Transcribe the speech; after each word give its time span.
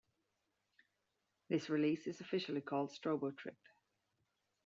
This 1.47 1.69
release 1.69 2.07
is 2.07 2.21
officially 2.21 2.61
called 2.61 2.89
"Strobo 2.89 3.37
Trip". 3.37 3.59